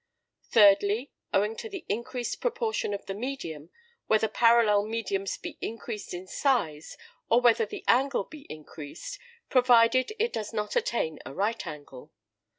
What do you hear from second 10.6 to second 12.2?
attain a right angle.